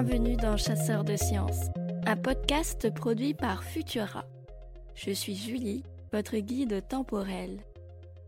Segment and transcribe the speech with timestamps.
[0.00, 1.70] Bienvenue dans Chasseurs de sciences,
[2.06, 4.24] un podcast produit par Futura.
[4.94, 5.82] Je suis Julie,
[6.12, 7.58] votre guide temporel.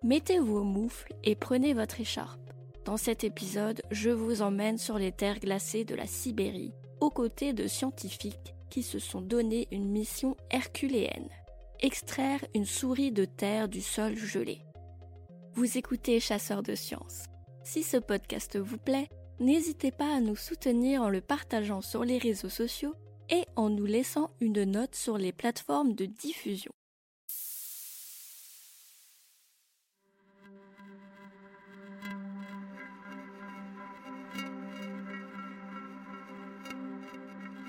[0.02, 2.40] Mettez vos moufles et prenez votre écharpe.
[2.84, 7.52] Dans cet épisode, je vous emmène sur les terres glacées de la Sibérie, aux côtés
[7.52, 11.28] de scientifiques qui se sont donné une mission herculéenne
[11.82, 14.58] extraire une souris de terre du sol gelé.
[15.54, 17.26] Vous écoutez Chasseurs de sciences.
[17.62, 19.08] Si ce podcast vous plaît,
[19.40, 22.94] n'hésitez pas à nous soutenir en le partageant sur les réseaux sociaux
[23.30, 26.72] et en nous laissant une note sur les plateformes de diffusion.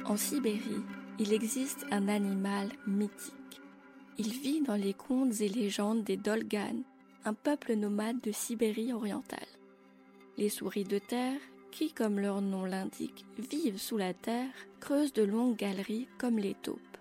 [0.05, 0.84] En Sibérie,
[1.20, 3.62] il existe un animal mythique.
[4.17, 6.84] Il vit dans les contes et légendes des Dolganes,
[7.23, 9.40] un peuple nomade de Sibérie orientale.
[10.38, 11.40] Les souris de terre,
[11.71, 16.53] qui, comme leur nom l'indique, vivent sous la terre, creusent de longues galeries comme les
[16.53, 16.97] taupes.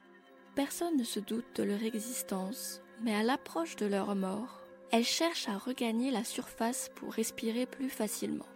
[0.55, 4.61] Personne ne se doute de leur existence, mais à l'approche de leur mort,
[4.91, 8.49] elles cherchent à regagner la surface pour respirer plus facilement.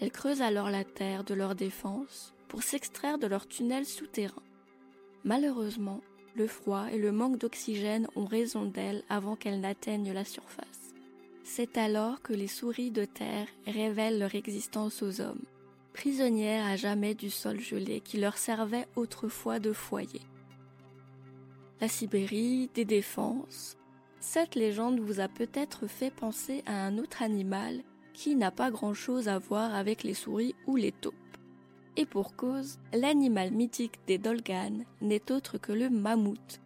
[0.00, 4.42] Elles creusent alors la terre de leur défense pour s'extraire de leurs tunnels souterrains.
[5.24, 6.00] Malheureusement,
[6.34, 10.79] le froid et le manque d'oxygène ont raison d'elles avant qu'elles n'atteignent la surface.
[11.52, 15.42] C'est alors que les souris de terre révèlent leur existence aux hommes,
[15.92, 20.20] prisonnières à jamais du sol gelé qui leur servait autrefois de foyer.
[21.80, 23.76] La Sibérie, des défenses.
[24.20, 29.26] Cette légende vous a peut-être fait penser à un autre animal qui n'a pas grand-chose
[29.26, 31.14] à voir avec les souris ou les taupes.
[31.96, 36.60] Et pour cause, l'animal mythique des Dolganes n'est autre que le mammouth.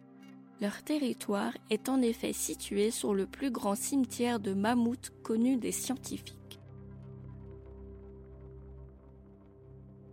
[0.61, 5.73] Leur territoire est en effet situé sur le plus grand cimetière de mammouths connu des
[5.73, 6.59] scientifiques.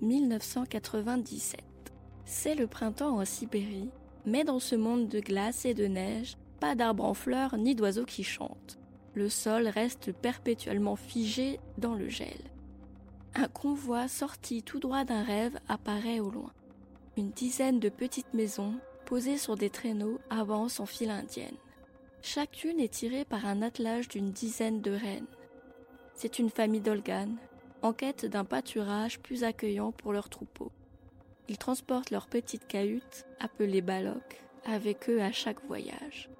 [0.01, 1.63] 1997.
[2.25, 3.91] C'est le printemps en Sibérie,
[4.27, 8.05] mais dans ce monde de glace et de neige, pas d'arbres en fleurs ni d'oiseaux
[8.05, 8.79] qui chantent.
[9.15, 12.51] Le sol reste perpétuellement figé dans le gel.
[13.35, 16.53] Un convoi sorti tout droit d'un rêve apparaît au loin.
[17.17, 18.75] Une dizaine de petites maisons,
[19.13, 21.59] posées sur des traîneaux, avancent en file indienne.
[22.23, 25.27] Chacune est tirée par un attelage d'une dizaine de rennes.
[26.15, 27.29] C'est une famille d'Olgan,
[27.83, 30.73] en quête d'un pâturage plus accueillant pour leurs troupeaux.
[31.51, 36.31] Ils transportent leurs petites cahutes, appelées balocs, avec eux à chaque voyage.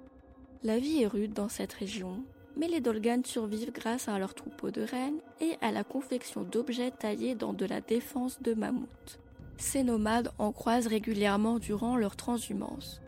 [0.63, 2.23] La vie est rude dans cette région,
[2.57, 6.89] mais les Dolganes survivent grâce à leur troupeau de rennes et à la confection d'objets
[6.89, 9.19] taillés dans de la défense de mammouths.
[9.57, 13.01] Ces nomades en croisent régulièrement durant leur transhumance.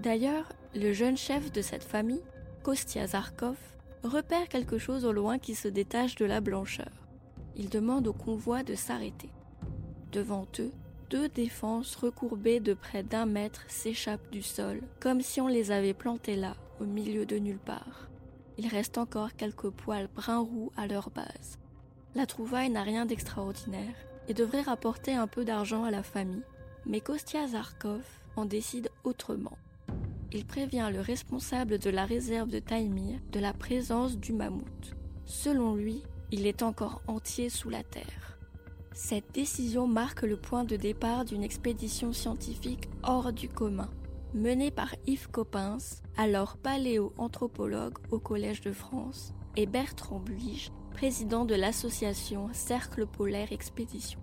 [0.00, 2.22] D'ailleurs, le jeune chef de cette famille,
[2.62, 3.56] Kostia Zarkov,
[4.04, 6.92] repère quelque chose au loin qui se détache de la blancheur.
[7.56, 9.30] Il demande au convoi de s'arrêter.
[10.12, 10.72] Devant eux,
[11.10, 15.94] deux défenses recourbées de près d'un mètre s'échappent du sol, comme si on les avait
[15.94, 18.08] plantées là, au milieu de nulle part
[18.58, 21.58] il reste encore quelques poils brun roux à leur base.
[22.14, 23.94] La trouvaille n'a rien d'extraordinaire
[24.28, 26.44] et devrait rapporter un peu d'argent à la famille,
[26.86, 28.02] mais Kostia Zarkov
[28.36, 29.58] en décide autrement.
[30.32, 34.94] Il prévient le responsable de la réserve de Taïmir de la présence du mammouth.
[35.24, 38.38] Selon lui, il est encore entier sous la terre.
[38.92, 43.88] Cette décision marque le point de départ d'une expédition scientifique hors du commun
[44.34, 51.54] mené par Yves Coppens, alors paléoanthropologue au Collège de France, et Bertrand Buige, président de
[51.54, 54.20] l'association Cercle Polaire Expédition.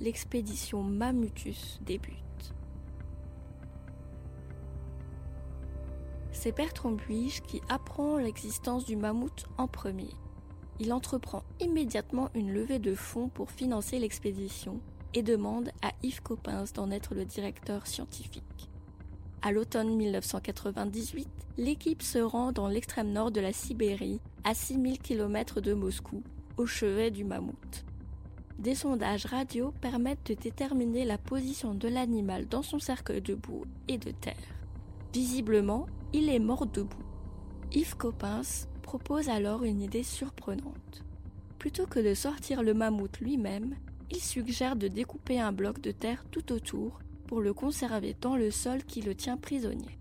[0.00, 2.14] L'expédition Mammutus débute.
[6.32, 10.10] C'est Bertrand Buige qui apprend l'existence du mammouth en premier.
[10.80, 14.80] Il entreprend immédiatement une levée de fonds pour financer l'expédition
[15.14, 18.68] et demande à Yves Coppens d'en être le directeur scientifique.
[19.46, 21.28] À l'automne 1998,
[21.58, 26.22] l'équipe se rend dans l'extrême nord de la Sibérie, à 6000 km de Moscou,
[26.56, 27.84] au chevet du mammouth.
[28.58, 33.66] Des sondages radio permettent de déterminer la position de l'animal dans son cercueil de boue
[33.86, 34.34] et de terre.
[35.12, 37.04] Visiblement, il est mort debout.
[37.70, 41.04] Yves Coppens propose alors une idée surprenante.
[41.58, 43.74] Plutôt que de sortir le mammouth lui-même,
[44.10, 48.50] il suggère de découper un bloc de terre tout autour pour le conserver dans le
[48.50, 49.98] sol qui le tient prisonnier.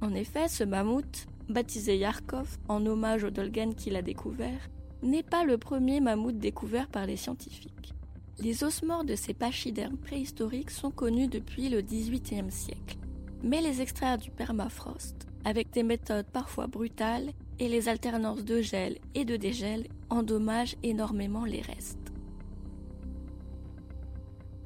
[0.00, 4.68] En effet, ce mammouth, baptisé Yarkov en hommage au Dolgan qu'il a découvert,
[5.02, 7.94] n'est pas le premier mammouth découvert par les scientifiques.
[8.38, 12.98] Les ossemores de ces pachydermes préhistoriques sont connus depuis le XVIIIe siècle.
[13.42, 18.98] Mais les extraire du permafrost, avec des méthodes parfois brutales et les alternances de gel
[19.14, 22.03] et de dégel, endommagent énormément les restes.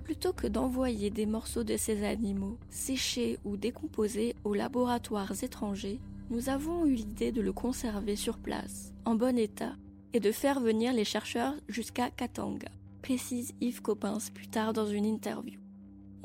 [0.08, 6.00] Plutôt que d'envoyer des morceaux de ces animaux, séchés ou décomposés, aux laboratoires étrangers,
[6.30, 9.76] nous avons eu l'idée de le conserver sur place, en bon état,
[10.14, 12.70] et de faire venir les chercheurs jusqu'à Katanga,
[13.02, 15.60] précise Yves Coppens plus tard dans une interview.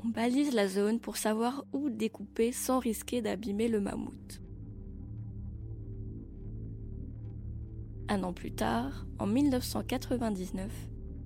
[0.01, 4.41] On balise la zone pour savoir où découper sans risquer d'abîmer le mammouth.
[8.07, 10.71] Un an plus tard, en 1999,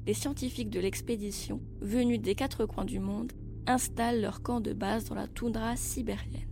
[0.08, 3.34] les scientifiques de l'expédition, venus des quatre coins du monde,
[3.66, 6.48] installent leur camp de base dans la toundra sibérienne.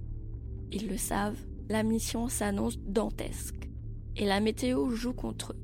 [0.73, 3.69] Ils le savent, la mission s'annonce dantesque,
[4.17, 5.61] et la météo joue contre eux.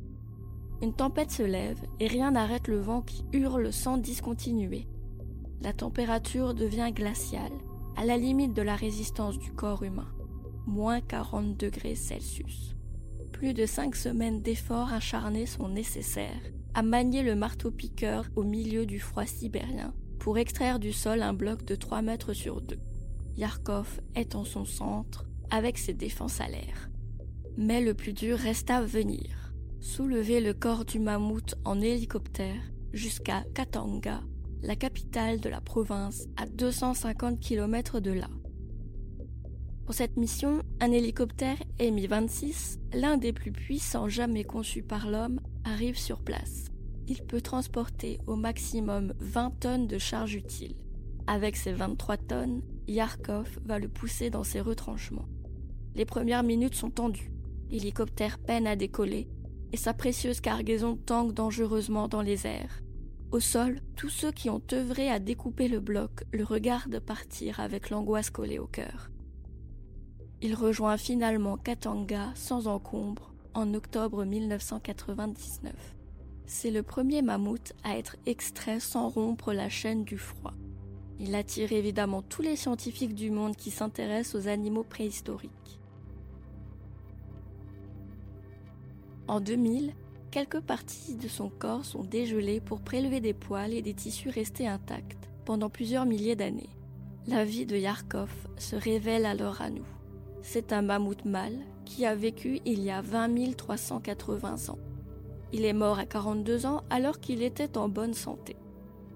[0.82, 4.88] Une tempête se lève et rien n'arrête le vent qui hurle sans discontinuer.
[5.60, 7.52] La température devient glaciale,
[7.98, 10.08] à la limite de la résistance du corps humain,
[10.66, 12.74] moins 40 degrés Celsius.
[13.34, 16.42] Plus de cinq semaines d'efforts acharnés sont nécessaires
[16.74, 21.66] à manier le marteau-piqueur au milieu du froid sibérien pour extraire du sol un bloc
[21.66, 22.78] de 3 mètres sur 2.
[23.38, 26.90] Yarkov est en son centre avec ses défenses à l'air.
[27.58, 29.54] Mais le plus dur reste à venir.
[29.80, 32.62] Soulever le corps du mammouth en hélicoptère
[32.94, 34.22] jusqu'à Katanga,
[34.62, 38.30] la capitale de la province à 250 km de là.
[39.86, 45.98] Pour cette mission, un hélicoptère Mi-26, l'un des plus puissants jamais conçus par l'homme, arrive
[45.98, 46.66] sur place.
[47.08, 50.76] Il peut transporter au maximum 20 tonnes de charge utile.
[51.28, 55.28] Avec ses 23 tonnes, Yarkov va le pousser dans ses retranchements.
[55.96, 57.32] Les premières minutes sont tendues.
[57.70, 59.30] L'hélicoptère peine à décoller
[59.72, 62.82] et sa précieuse cargaison tangue dangereusement dans les airs.
[63.32, 67.90] Au sol, tous ceux qui ont œuvré à découper le bloc le regardent partir avec
[67.90, 69.10] l'angoisse collée au cœur.
[70.42, 75.74] Il rejoint finalement Katanga sans encombre en octobre 1999.
[76.46, 80.54] C'est le premier mammouth à être extrait sans rompre la chaîne du froid.
[81.20, 85.80] Il attire évidemment tous les scientifiques du monde qui s'intéressent aux animaux préhistoriques.
[89.28, 89.94] En 2000,
[90.32, 94.68] quelques parties de son corps sont dégelées pour prélever des poils et des tissus restés
[94.68, 96.76] intacts pendant plusieurs milliers d'années.
[97.28, 99.86] La vie de Yarkov se révèle alors à nous.
[100.44, 104.80] C'est un mammouth mâle qui a vécu il y a 20 380 ans.
[105.54, 108.56] Il est mort à 42 ans alors qu'il était en bonne santé.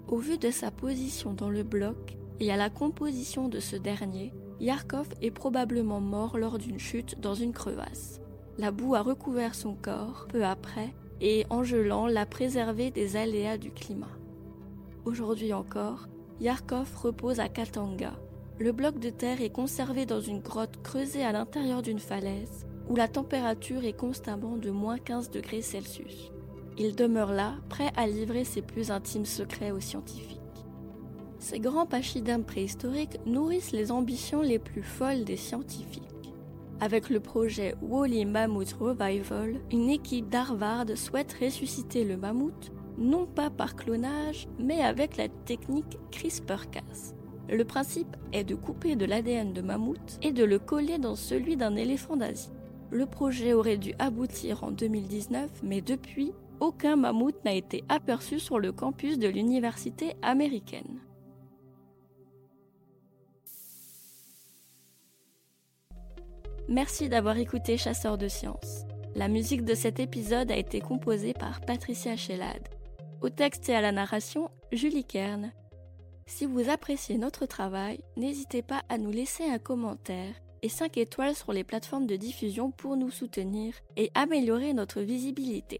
[0.08, 4.34] Au vu de sa position dans le bloc et à la composition de ce dernier,
[4.60, 8.22] Yarkov est probablement mort lors d'une chute dans une crevasse.
[8.58, 13.58] La boue a recouvert son corps peu après et en gelant l'a préservé des aléas
[13.58, 14.16] du climat.
[15.06, 16.08] Aujourd'hui encore,
[16.40, 18.14] Yarkov repose à Katanga,
[18.58, 22.96] le bloc de terre est conservé dans une grotte creusée à l'intérieur d'une falaise où
[22.96, 26.32] la température est constamment de moins 15 degrés Celsius.
[26.78, 30.40] Il demeure là, prêt à livrer ses plus intimes secrets aux scientifiques.
[31.40, 36.04] Ces grands pachydermes préhistoriques nourrissent les ambitions les plus folles des scientifiques.
[36.80, 43.50] Avec le projet Woolly Mammoth Revival, une équipe d'Harvard souhaite ressusciter le mammouth, non pas
[43.50, 47.15] par clonage, mais avec la technique CRISPR-Cas.
[47.50, 51.58] Le principe est de couper de l'ADN de mammouth et de le coller dans celui
[51.58, 52.52] d'un éléphant d'Asie.
[52.92, 58.60] Le projet aurait dû aboutir en 2019, mais depuis, aucun mammouth n'a été aperçu sur
[58.60, 61.02] le campus de l'université américaine.
[66.68, 68.86] Merci d'avoir écouté Chasseurs de sciences.
[69.16, 72.68] La musique de cet épisode a été composée par Patricia Shellad.
[73.22, 75.52] Au texte et à la narration, Julie Kern.
[76.28, 81.36] Si vous appréciez notre travail, n'hésitez pas à nous laisser un commentaire et 5 étoiles
[81.36, 85.80] sur les plateformes de diffusion pour nous soutenir et améliorer notre visibilité.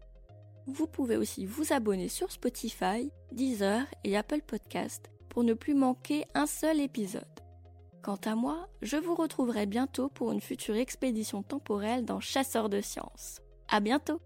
[0.66, 6.24] Vous pouvez aussi vous abonner sur Spotify, Deezer et Apple Podcast pour ne plus manquer
[6.34, 7.24] un seul épisode.
[8.02, 12.80] Quant à moi, je vous retrouverai bientôt pour une future expédition temporelle dans Chasseurs de
[12.80, 13.40] sciences.
[13.68, 14.20] À bientôt!